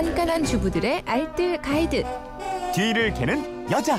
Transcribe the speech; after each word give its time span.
깐깐한 0.00 0.44
주부들의 0.44 1.02
알뜰 1.04 1.60
가이드. 1.60 2.02
뒤를 2.74 3.12
캐는 3.12 3.70
여자. 3.70 3.98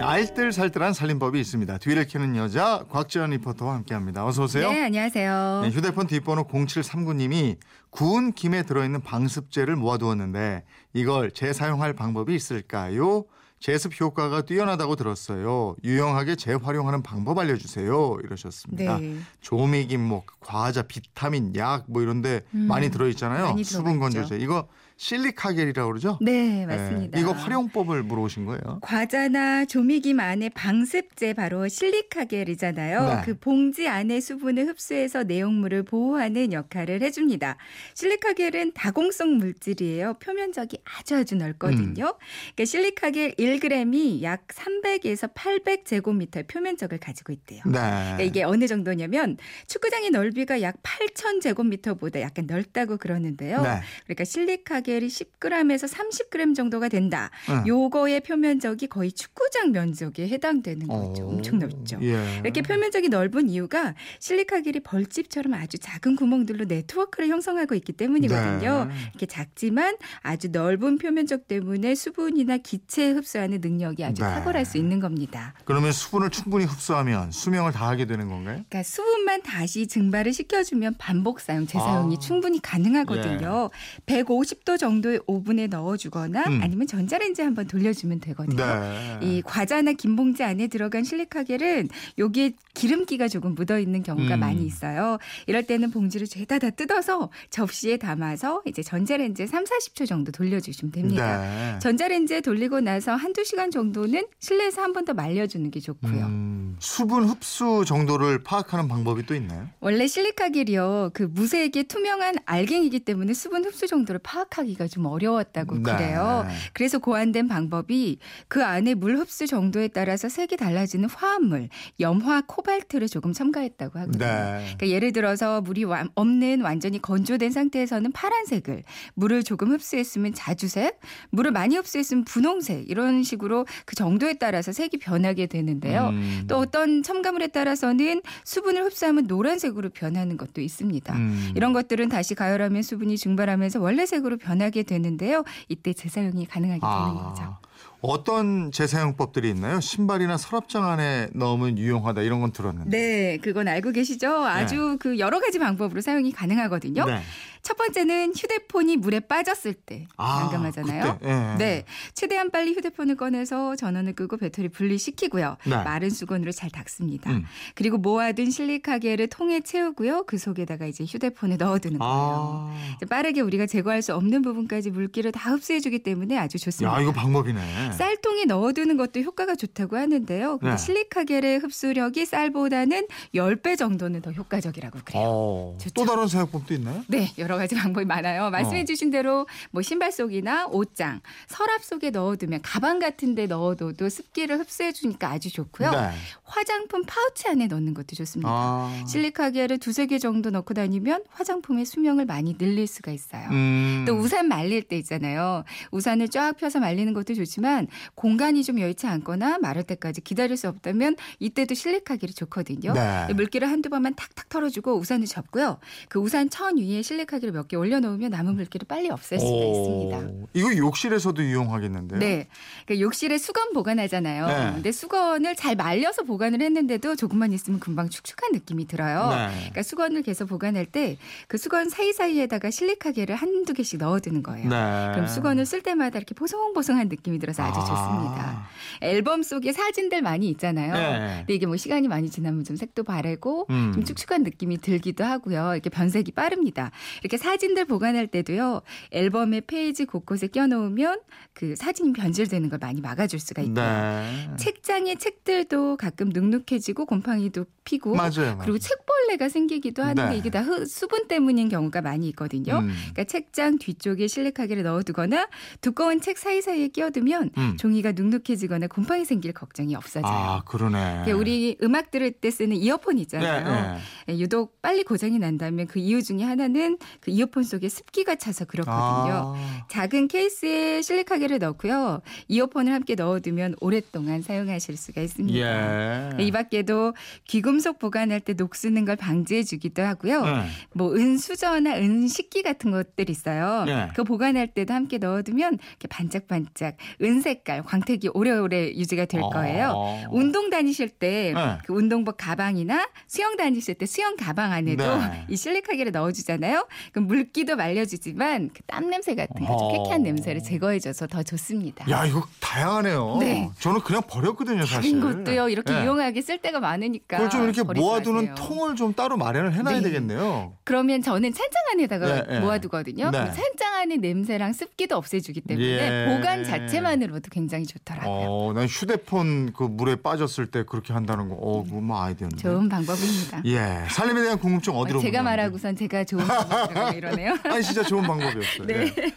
알뜰살뜰한 0.00 0.94
살림법이 0.94 1.38
있습니다. 1.38 1.76
뒤를 1.76 2.06
캐는 2.06 2.36
여자 2.36 2.86
곽지연 2.88 3.32
리포터와 3.32 3.74
함께합니다. 3.74 4.24
어서 4.24 4.44
오세요. 4.44 4.72
네, 4.72 4.84
안녕하세요. 4.84 5.60
네, 5.64 5.68
휴대폰 5.68 6.06
뒷번호 6.06 6.44
0739님이 6.44 7.58
구운 7.90 8.32
김에 8.32 8.62
들어있는 8.62 9.02
방습제를 9.02 9.76
모아두었는데 9.76 10.64
이걸 10.94 11.32
재사용할 11.32 11.92
방법이 11.92 12.34
있을까요? 12.34 13.26
제습 13.64 13.98
효과가 13.98 14.42
뛰어나다고 14.42 14.94
들었어요. 14.94 15.74
유용하게 15.84 16.36
재활용하는 16.36 17.02
방법 17.02 17.38
알려주세요. 17.38 18.18
이러셨습니다. 18.22 18.98
네. 18.98 19.16
조미김, 19.40 20.02
뭐 20.02 20.22
과자, 20.38 20.82
비타민, 20.82 21.56
약 21.56 21.84
뭐 21.88 22.02
이런데 22.02 22.42
많이 22.50 22.90
들어있잖아요. 22.90 23.44
음, 23.44 23.48
많이 23.52 23.64
수분. 23.64 23.98
건조제. 24.00 24.36
이거 24.36 24.68
실리카겔이라고 24.96 25.88
그러죠? 25.90 26.18
네, 26.22 26.66
맞습니다. 26.66 27.16
네, 27.16 27.20
이거 27.20 27.32
활용법을 27.32 28.04
물어보신 28.04 28.44
거예요. 28.46 28.78
과자나 28.80 29.64
조미김 29.64 30.20
안에 30.20 30.50
방습제 30.50 31.32
바로 31.34 31.66
실리카겔이잖아요. 31.66 33.02
네. 33.06 33.22
그 33.24 33.36
봉지 33.36 33.88
안에 33.88 34.20
수분을 34.20 34.68
흡수해서 34.68 35.24
내용물을 35.24 35.82
보호하는 35.84 36.52
역할을 36.52 37.02
해줍니다. 37.02 37.56
실리카겔은 37.94 38.72
다공성 38.74 39.36
물질이에요. 39.38 40.14
표면적이 40.20 40.78
아주 40.84 41.16
아주 41.16 41.34
넓거든요. 41.34 42.14
그러니까 42.54 42.64
실리카겔 42.64 43.34
1g이 43.58 44.22
약 44.22 44.46
300에서 44.48 45.30
800 45.34 45.84
제곱미터 45.84 46.42
표면적을 46.46 46.98
가지고 46.98 47.32
있대요. 47.32 47.62
네. 47.66 47.72
그러니까 47.72 48.22
이게 48.22 48.42
어느 48.42 48.66
정도냐면 48.66 49.36
축구장의 49.66 50.10
넓이가 50.10 50.62
약 50.62 50.76
8,000 50.82 51.40
제곱미터보다 51.40 52.20
약간 52.20 52.46
넓다고 52.46 52.96
그러는데요. 52.96 53.62
네. 53.62 53.80
그러니까 54.04 54.24
실리카겔이 54.24 55.06
10g에서 55.06 55.88
30g 55.88 56.54
정도가 56.54 56.88
된다. 56.88 57.30
응. 57.50 57.66
요거의 57.66 58.20
표면적이 58.20 58.86
거의 58.88 59.12
축구장 59.12 59.72
면적에 59.72 60.28
해당되는 60.28 60.86
거죠. 60.86 61.24
어, 61.24 61.28
엄청 61.28 61.58
넓죠. 61.58 61.98
예. 62.02 62.40
이렇게 62.40 62.62
표면적이 62.62 63.08
넓은 63.08 63.48
이유가 63.48 63.94
실리카겔이 64.20 64.80
벌집처럼 64.80 65.54
아주 65.54 65.78
작은 65.78 66.16
구멍들로 66.16 66.64
네트워크를 66.66 67.28
형성하고 67.28 67.74
있기 67.74 67.92
때문이거든요. 67.92 68.86
네. 68.86 68.94
이렇게 69.10 69.26
작지만 69.26 69.96
아주 70.20 70.48
넓은 70.48 70.98
표면적 70.98 71.48
때문에 71.48 71.94
수분이나 71.94 72.58
기체 72.58 73.10
흡수하는 73.10 73.43
능력이 73.50 74.04
아주 74.04 74.22
네. 74.22 74.28
탁월할 74.28 74.64
수 74.64 74.78
있는 74.78 75.00
겁니다. 75.00 75.54
그러면 75.64 75.92
수분을 75.92 76.30
충분히 76.30 76.64
흡수하면 76.64 77.30
수명을 77.30 77.72
다하게 77.72 78.06
되는 78.06 78.28
건가요? 78.28 78.64
그러니까 78.68 78.82
수분만 78.82 79.42
다시 79.42 79.86
증발을 79.86 80.32
시켜주면 80.32 80.94
반복 80.98 81.40
사용, 81.40 81.66
재사용이 81.66 82.16
아. 82.16 82.18
충분히 82.18 82.60
가능하거든요. 82.60 83.70
150도 84.06 84.78
정도의 84.78 85.20
오븐에 85.26 85.66
넣어주거나 85.66 86.44
음. 86.46 86.60
아니면 86.62 86.86
전자레인지 86.86 87.42
한번 87.42 87.66
돌려주면 87.66 88.20
되거든요. 88.20 88.64
네. 88.64 89.18
이 89.22 89.42
과자나 89.42 89.92
긴 89.92 90.16
봉지 90.16 90.42
안에 90.42 90.68
들어간 90.68 91.04
실리카겔은 91.04 91.88
여기에 92.18 92.52
기름기가 92.74 93.28
조금 93.28 93.54
묻어 93.54 93.78
있는 93.78 94.02
경우가 94.02 94.34
음. 94.34 94.40
많이 94.40 94.66
있어요. 94.66 95.18
이럴 95.46 95.62
때는 95.64 95.90
봉지를 95.90 96.26
죄다 96.26 96.58
다 96.58 96.70
뜯어서 96.70 97.30
접시에 97.50 97.96
담아서 97.96 98.62
이제 98.66 98.82
전자레인지에 98.82 99.46
3, 99.46 99.64
40초 99.64 100.06
정도 100.06 100.32
돌려주시면 100.32 100.92
됩니다. 100.92 101.40
네. 101.40 101.78
전자레인지에 101.78 102.40
돌리고 102.40 102.80
나서 102.80 103.14
한두 103.24 103.42
시간 103.44 103.70
정도는 103.70 104.26
실내에서 104.38 104.82
한 104.82 104.92
번 104.92 105.04
더 105.04 105.12
말려주는 105.14 105.70
게 105.70 105.80
좋고요. 105.80 106.26
음, 106.26 106.63
수분 106.78 107.24
흡수 107.24 107.84
정도를 107.86 108.42
파악하는 108.42 108.88
방법이 108.88 109.26
또 109.26 109.34
있나요? 109.34 109.68
원래 109.80 110.06
실리카겔이요. 110.06 111.10
그 111.14 111.22
무색의 111.24 111.84
투명한 111.84 112.36
알갱이기 112.46 113.00
때문에 113.00 113.32
수분 113.34 113.64
흡수 113.64 113.86
정도를 113.86 114.20
파악하기가 114.22 114.86
좀 114.88 115.06
어려웠다고 115.06 115.76
네. 115.76 115.82
그래요. 115.82 116.46
그래서 116.72 116.98
고안된 116.98 117.48
방법이 117.48 118.18
그 118.48 118.64
안에 118.64 118.94
물 118.94 119.16
흡수 119.18 119.46
정도에 119.46 119.88
따라서 119.88 120.28
색이 120.28 120.56
달라지는 120.56 121.08
화합물, 121.10 121.68
염화 122.00 122.42
코발트를 122.46 123.08
조금 123.08 123.32
첨가했다고 123.32 123.98
하거든요. 124.00 124.24
네. 124.24 124.60
그러니까 124.76 124.88
예를 124.88 125.12
들어서 125.12 125.60
물이 125.60 125.84
와- 125.84 126.04
없는 126.14 126.60
완전히 126.62 127.00
건조된 127.00 127.50
상태에서는 127.50 128.12
파란색을, 128.12 128.84
물을 129.14 129.42
조금 129.42 129.70
흡수했으면 129.72 130.34
자주색, 130.34 131.00
물을 131.30 131.50
많이 131.50 131.76
흡수했으면 131.76 132.24
분홍색 132.24 132.88
이런 132.90 133.22
식으로 133.22 133.66
그 133.84 133.94
정도에 133.96 134.34
따라서 134.34 134.72
색이 134.72 134.98
변하게 134.98 135.46
되는데요. 135.46 136.08
음. 136.08 136.44
또 136.48 136.63
어떤 136.64 137.02
첨가물에 137.02 137.48
따라서는 137.48 138.22
수분을 138.44 138.84
흡수하면 138.84 139.26
노란색으로 139.26 139.90
변하는 139.90 140.36
것도 140.36 140.60
있습니다. 140.60 141.14
음. 141.14 141.52
이런 141.54 141.72
것들은 141.72 142.08
다시 142.08 142.34
가열하면 142.34 142.82
수분이 142.82 143.16
증발하면서 143.18 143.80
원래 143.80 144.06
색으로 144.06 144.38
변하게 144.38 144.82
되는데요. 144.82 145.44
이때 145.68 145.92
재사용이 145.92 146.46
가능하게 146.46 146.80
되는 146.80 147.14
거죠. 147.14 147.42
아, 147.42 147.58
어떤 148.00 148.70
재사용법들이 148.70 149.48
있나요? 149.50 149.80
신발이나 149.80 150.36
서랍장 150.36 150.84
안에 150.84 151.28
넣으면 151.34 151.78
유용하다 151.78 152.22
이런 152.22 152.40
건 152.40 152.52
들었는데. 152.52 152.90
네, 152.90 153.38
그건 153.38 153.66
알고 153.68 153.92
계시죠? 153.92 154.44
아주 154.44 154.98
그 155.00 155.18
여러 155.18 155.40
가지 155.40 155.58
방법으로 155.58 156.00
사용이 156.00 156.32
가능하거든요. 156.32 157.04
네. 157.06 157.22
첫 157.64 157.78
번째는 157.78 158.34
휴대폰이 158.36 158.98
물에 158.98 159.20
빠졌을 159.20 159.72
때 159.72 160.06
아, 160.18 160.40
난감하잖아요. 160.42 161.18
그때, 161.18 161.30
예. 161.30 161.56
네, 161.58 161.84
최대한 162.12 162.50
빨리 162.50 162.74
휴대폰을 162.74 163.16
꺼내서 163.16 163.74
전원을 163.76 164.12
끄고 164.12 164.36
배터리 164.36 164.68
분리시키고요. 164.68 165.56
네. 165.64 165.70
마른 165.70 166.10
수건으로 166.10 166.52
잘 166.52 166.68
닦습니다. 166.68 167.30
음. 167.30 167.44
그리고 167.74 167.96
모아둔 167.96 168.50
실리카겔을 168.50 169.28
통에 169.28 169.60
채우고요. 169.60 170.24
그 170.26 170.36
속에다가 170.36 170.84
이제 170.84 171.04
휴대폰을 171.04 171.56
넣어두는 171.56 171.98
거예요. 172.00 172.70
아, 172.70 172.96
빠르게 173.08 173.40
우리가 173.40 173.64
제거할 173.64 174.02
수 174.02 174.14
없는 174.14 174.42
부분까지 174.42 174.90
물기를 174.90 175.32
다 175.32 175.50
흡수해주기 175.52 176.00
때문에 176.00 176.36
아주 176.36 176.58
좋습니다. 176.58 176.94
야 176.98 177.00
이거 177.00 177.12
방법이네. 177.12 177.92
쌀통에 177.92 178.44
넣어두는 178.44 178.98
것도 178.98 179.20
효과가 179.20 179.54
좋다고 179.56 179.96
하는데요. 179.96 180.58
근데 180.58 180.72
네. 180.72 180.76
실리카겔의 180.76 181.58
흡수력이 181.60 182.26
쌀보다는 182.26 183.06
10배 183.34 183.78
정도는 183.78 184.20
더 184.20 184.32
효과적이라고 184.32 184.98
그래요. 185.02 185.24
어. 185.26 185.78
또 185.94 186.04
다른 186.04 186.28
사용법도 186.28 186.74
있나요? 186.74 187.02
네, 187.08 187.32
여러 187.38 187.53
가지 187.56 187.74
방법이 187.76 188.04
많아요. 188.04 188.50
말씀해 188.50 188.82
어. 188.82 188.84
주신 188.84 189.10
대로 189.10 189.46
뭐 189.70 189.82
신발 189.82 190.12
속이나 190.12 190.66
옷장, 190.66 191.20
서랍 191.46 191.82
속에 191.84 192.10
넣어두면 192.10 192.62
가방 192.62 192.98
같은 192.98 193.34
데 193.34 193.46
넣어둬도 193.46 194.08
습기를 194.08 194.58
흡수해 194.58 194.92
주니까 194.92 195.30
아주 195.30 195.50
좋고요. 195.52 195.90
네. 195.90 196.10
화장품 196.42 197.02
파우치 197.06 197.48
안에 197.48 197.66
넣는 197.66 197.94
것도 197.94 198.16
좋습니다. 198.16 198.50
아. 198.50 199.04
실리카겔을 199.06 199.78
두세 199.78 200.06
개 200.06 200.18
정도 200.18 200.50
넣고 200.50 200.74
다니면 200.74 201.24
화장품의 201.30 201.84
수명을 201.84 202.24
많이 202.26 202.56
늘릴 202.56 202.86
수가 202.86 203.12
있어요. 203.12 203.48
음. 203.50 204.04
또 204.06 204.14
우산 204.14 204.48
말릴 204.48 204.82
때 204.82 204.96
있잖아요. 204.98 205.64
우산을 205.90 206.28
쫙 206.28 206.56
펴서 206.56 206.80
말리는 206.80 207.12
것도 207.14 207.34
좋지만 207.34 207.88
공간이 208.14 208.62
좀 208.62 208.78
여의치 208.80 209.06
않거나 209.06 209.58
마를 209.58 209.82
때까지 209.82 210.20
기다릴 210.20 210.56
수 210.56 210.68
없다면 210.68 211.16
이때도 211.38 211.74
실리카겔이 211.74 212.34
좋거든요. 212.34 212.92
네. 212.92 213.32
물기를 213.34 213.70
한두 213.70 213.88
번만 213.88 214.14
탁탁 214.14 214.48
털어주고 214.48 214.96
우산을 214.96 215.26
접고요. 215.26 215.78
그 216.08 216.18
우산 216.18 216.50
천 216.50 216.78
위에 216.78 217.02
실리카겔 217.02 217.43
을몇개 217.44 217.76
올려놓으면 217.76 218.30
남은 218.30 218.54
물기를 218.54 218.86
빨리 218.88 219.10
없앨 219.10 219.38
수가 219.38 219.50
오, 219.50 220.10
있습니다. 220.10 220.63
이거 220.74 220.86
욕실에서도 220.86 221.42
유용하겠는데요? 221.42 222.18
네. 222.20 222.46
그러니까 222.86 223.04
욕실에 223.04 223.38
수건 223.38 223.72
보관하잖아요. 223.72 224.46
네. 224.46 224.72
근데 224.74 224.92
수건을 224.92 225.56
잘 225.56 225.76
말려서 225.76 226.22
보관을 226.22 226.60
했는데도 226.60 227.16
조금만 227.16 227.52
있으면 227.52 227.80
금방 227.80 228.08
축축한 228.08 228.52
느낌이 228.52 228.86
들어요. 228.86 229.30
네. 229.30 229.54
그러니까 229.54 229.82
수건을 229.82 230.22
계속 230.22 230.48
보관할 230.48 230.86
때 230.86 231.16
그 231.48 231.58
수건 231.58 231.88
사이사이에다가 231.88 232.70
실리카겔을 232.70 233.34
한두 233.34 233.74
개씩 233.74 233.98
넣어두는 233.98 234.42
거예요. 234.42 234.68
네. 234.68 235.12
그럼 235.12 235.26
수건을 235.26 235.66
쓸 235.66 235.82
때마다 235.82 236.18
이렇게 236.18 236.34
보송보송한 236.34 237.08
느낌이 237.08 237.38
들어서 237.38 237.62
아주 237.62 237.80
아. 237.80 237.84
좋습니다. 237.84 238.68
앨범 239.00 239.42
속에 239.42 239.72
사진들 239.72 240.22
많이 240.22 240.48
있잖아요. 240.50 240.92
네. 240.94 241.34
근데 241.38 241.54
이게 241.54 241.66
뭐 241.66 241.76
시간이 241.76 242.08
많이 242.08 242.30
지나면 242.30 242.64
좀 242.64 242.76
색도 242.76 243.04
바래고 243.04 243.66
음. 243.70 243.92
좀 243.94 244.04
축축한 244.04 244.42
느낌이 244.42 244.78
들기도 244.78 245.24
하고요. 245.24 245.72
이렇게 245.74 245.90
변색이 245.90 246.32
빠릅니다. 246.32 246.90
이렇게 247.20 247.36
사진들 247.36 247.84
보관할 247.84 248.26
때도요. 248.26 248.82
앨범의 249.10 249.62
페이지 249.62 250.04
곳곳에 250.04 250.46
껴 250.48 250.63
놓으면 250.66 251.20
그 251.52 251.76
사진이 251.76 252.12
변질되는 252.12 252.68
걸 252.68 252.78
많이 252.78 253.00
막아줄 253.00 253.38
수가 253.38 253.62
있고요. 253.62 253.84
네. 253.84 254.56
책장의 254.56 255.18
책들도 255.18 255.96
가끔 255.96 256.30
눅눅해지고 256.30 257.06
곰팡이도 257.06 257.66
피고 257.84 258.14
맞아요. 258.14 258.30
맞아요. 258.36 258.58
그리고 258.62 258.78
책벌레가 258.78 259.48
생기기도 259.48 260.02
하는데 260.02 260.30
네. 260.30 260.36
이게 260.38 260.50
다 260.50 260.60
흡- 260.62 260.86
수분 260.86 261.28
때문인 261.28 261.68
경우가 261.68 262.00
많이 262.00 262.28
있거든요. 262.30 262.78
음. 262.78 262.88
그러니까 263.12 263.24
책장 263.24 263.78
뒤쪽에 263.78 264.26
실리카겔을 264.26 264.82
넣어두거나 264.84 265.48
두꺼운 265.82 266.20
책 266.20 266.38
사이사이에 266.38 266.88
끼워두면 266.88 267.50
음. 267.58 267.76
종이가 267.78 268.12
눅눅해지거나 268.12 268.86
곰팡이 268.86 269.24
생길 269.24 269.52
걱정이 269.52 269.94
없어져요. 269.94 270.32
아 270.32 270.62
그러네. 270.64 270.98
그러니까 271.24 271.36
우리 271.36 271.76
음악 271.82 272.10
들을 272.10 272.30
때 272.32 272.50
쓰는 272.50 272.76
이어폰 272.76 273.18
있잖아요. 273.18 273.94
네, 274.26 274.32
예, 274.34 274.38
유독 274.38 274.80
빨리 274.80 275.02
고장이 275.04 275.38
난다면 275.38 275.86
그 275.86 275.98
이유 275.98 276.22
중에 276.22 276.42
하나는 276.42 276.98
그 277.20 277.30
이어폰 277.30 277.62
속에 277.64 277.88
습기가 277.88 278.36
차서 278.36 278.64
그렇거든요. 278.64 279.54
아. 279.56 279.86
작은 279.90 280.28
케이스에 280.28 281.02
실리카겔을 281.02 281.58
넣고요. 281.58 282.22
이어폰을 282.48 282.92
함께 282.92 283.14
넣어두면 283.14 283.76
오랫동안 283.80 284.40
사용하실 284.42 284.96
수가 284.96 285.20
있습니다. 285.20 285.58
예. 285.58 286.42
이 286.42 286.50
밖에도 286.50 287.12
귀금 287.46 287.73
속 287.80 287.98
보관할 287.98 288.40
때 288.40 288.52
녹쓰는 288.54 289.04
걸걸 289.04 289.16
방지해 289.16 289.62
주기도 289.62 290.02
하고요. 290.02 290.44
네. 290.44 290.66
뭐 290.94 291.14
은수저나 291.14 291.96
은식기 291.96 292.62
같은 292.62 292.90
것들 292.90 293.28
있어요. 293.30 293.84
네. 293.84 294.08
그거 294.08 294.24
보관할 294.24 294.68
때도 294.68 294.92
함께 294.94 295.18
넣어두면 295.18 295.78
이렇게 295.90 296.08
반짝반짝 296.08 296.96
은색깔 297.22 297.82
광택이 297.82 298.30
오래오래 298.34 298.90
유지가 298.94 299.24
될 299.26 299.40
거예요. 299.40 299.92
어. 299.94 300.24
운동 300.30 300.70
다니실 300.70 301.08
때 301.10 301.52
네. 301.54 301.78
그 301.84 301.92
운동복 301.92 302.36
가방이나 302.38 303.08
수영 303.26 303.56
다니실 303.56 303.94
때 303.94 304.06
수영 304.06 304.36
가방 304.36 304.72
안에도 304.72 305.16
네. 305.18 305.46
이 305.48 305.56
실리카겔을 305.56 306.12
넣어주잖아요. 306.12 306.86
그럼 307.12 307.26
물기도 307.28 307.76
말려주지만 307.76 308.70
그 308.74 308.84
땀 308.86 309.08
냄새 309.10 309.34
같은 309.34 309.64
거, 309.66 309.72
어. 309.72 309.74
아주 309.74 309.96
쾌쾌한 310.04 310.22
냄새를 310.22 310.62
제거해줘서 310.62 311.26
더 311.26 311.42
좋습니다. 311.42 312.08
야 312.10 312.26
이거 312.26 312.46
다양하네요. 312.60 313.38
네. 313.40 313.68
저는 313.80 314.00
그냥 314.02 314.22
버렸거든요 314.28 314.84
사실. 314.86 315.20
다른 315.20 315.44
것도요 315.44 315.68
이렇게 315.68 315.92
네. 315.92 316.04
이용하게 316.04 316.40
쓸 316.42 316.58
데가 316.58 316.80
많으니까 316.80 317.36
그걸 317.38 317.50
좀 317.50 317.63
이렇게 317.64 317.82
버리지 317.82 318.04
모아두는 318.04 318.46
마세요. 318.48 318.54
통을 318.56 318.96
좀 318.96 319.12
따로 319.14 319.36
마련을 319.36 319.72
해놔야 319.74 319.96
네. 319.96 320.02
되겠네요. 320.02 320.72
그러면 320.84 321.22
저는 321.22 321.52
찬장 321.52 321.82
안에다가 321.92 322.26
네, 322.26 322.42
네. 322.54 322.60
모아두거든요. 322.60 323.30
네. 323.30 323.38
찬장 323.52 323.94
안에 323.94 324.16
냄새랑 324.16 324.72
습기도 324.72 325.16
없애주기 325.16 325.60
때문에 325.62 325.86
예. 325.86 326.26
보관 326.36 326.64
자체만으로도 326.64 327.48
굉장히 327.50 327.86
좋더라고요. 327.86 328.48
어, 328.48 328.72
난 328.72 328.86
휴대폰 328.86 329.72
그 329.72 329.84
물에 329.84 330.16
빠졌을 330.16 330.66
때 330.66 330.84
그렇게 330.84 331.12
한다는 331.12 331.48
거, 331.48 331.54
어, 331.54 331.82
그거 331.84 332.00
뭐 332.00 332.22
아이디어인데. 332.22 332.56
좋은 332.56 332.88
방법입니다. 332.88 333.62
예, 333.66 334.06
살림에 334.10 334.42
대한 334.42 334.58
궁금증 334.58 334.94
어디로? 334.94 335.20
제가 335.20 335.38
보내면 335.38 335.44
말하고선 335.44 335.96
제가 335.96 336.24
좋은 336.24 336.46
방법이라고 336.46 337.12
이러네요. 337.16 337.56
아니 337.64 337.82
진짜 337.82 338.02
좋은 338.02 338.22
방법이었어요. 338.22 338.86
네. 338.86 339.14
예. 339.18 339.32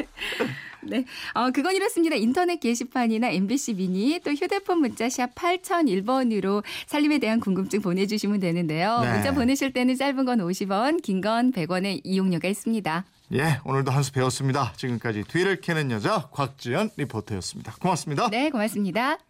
네. 0.89 1.05
어, 1.33 1.51
그건 1.51 1.75
이렇습니다. 1.75 2.15
인터넷 2.15 2.59
게시판이나 2.59 3.29
MBC 3.29 3.75
미니 3.75 4.19
또 4.23 4.31
휴대폰 4.31 4.79
문자 4.79 5.09
샵 5.09 5.33
8001번으로 5.35 6.63
살림에 6.87 7.17
대한 7.19 7.39
궁금증 7.39 7.81
보내주시면 7.81 8.39
되는데요. 8.39 8.99
네. 9.01 9.11
문자 9.13 9.33
보내실 9.33 9.73
때는 9.73 9.95
짧은 9.95 10.25
건 10.25 10.39
50원, 10.39 11.01
긴 11.01 11.21
건 11.21 11.51
100원의 11.51 12.01
이용료가 12.03 12.47
있습니다. 12.47 13.05
예, 13.33 13.59
오늘도 13.65 13.91
한 13.91 14.03
수 14.03 14.11
배웠습니다. 14.13 14.71
지금까지 14.77 15.23
뒤를 15.23 15.59
캐는 15.59 15.91
여자 15.91 16.29
곽지연 16.31 16.91
리포터였습니다. 16.95 17.75
고맙습니다. 17.81 18.29
네, 18.29 18.49
고맙습니다. 18.49 19.26